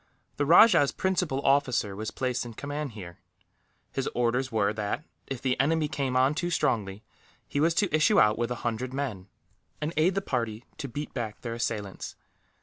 The 0.37 0.47
rajah's 0.47 0.91
principal 0.91 1.43
officer 1.45 1.95
was 1.95 2.09
placed 2.09 2.43
in 2.43 2.55
command 2.55 2.93
here. 2.93 3.19
His 3.91 4.09
orders 4.15 4.51
were 4.51 4.73
that, 4.73 5.03
if 5.27 5.43
the 5.43 5.59
enemy 5.59 5.87
came 5.87 6.15
on 6.17 6.33
too 6.33 6.49
strongly, 6.49 7.03
he 7.47 7.59
was 7.59 7.75
to 7.75 7.95
issue 7.95 8.19
out 8.19 8.35
with 8.35 8.49
a 8.49 8.55
hundred 8.65 8.95
men, 8.95 9.27
and 9.79 9.93
aid 9.97 10.15
the 10.15 10.21
party 10.23 10.65
to 10.79 10.87
beat 10.87 11.13
back 11.13 11.41
their 11.41 11.53
assailants. 11.53 12.15